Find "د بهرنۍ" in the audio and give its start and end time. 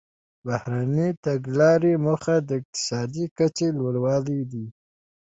0.03-1.11